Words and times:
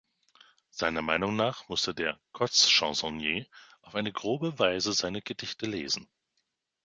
Seiner 0.71 1.03
Meinung 1.03 1.35
nach 1.35 1.69
mußte 1.69 1.93
der 1.93 2.19
"«Kotz-Chansonnier»" 2.31 3.45
auf 3.83 3.93
eine 3.93 4.11
grobe 4.11 4.57
Weise 4.57 4.93
seine 4.93 5.21
Gedichte 5.21 5.67
lesen. 5.67 6.09